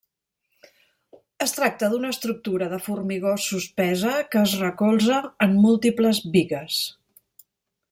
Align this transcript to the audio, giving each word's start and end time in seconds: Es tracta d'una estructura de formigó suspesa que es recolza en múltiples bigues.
Es 1.45 1.51
tracta 1.57 1.89
d'una 1.91 2.09
estructura 2.13 2.69
de 2.71 2.79
formigó 2.87 3.35
suspesa 3.49 4.15
que 4.33 4.41
es 4.47 4.57
recolza 4.65 5.23
en 5.49 5.57
múltiples 5.67 6.25
bigues. 6.39 6.83